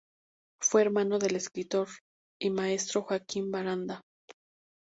Fue 0.59 0.81
hermano 0.81 1.19
del 1.19 1.35
escritor 1.35 1.87
y 2.39 2.49
maestro 2.49 3.03
Joaquín 3.03 3.51
Baranda. 3.51 4.01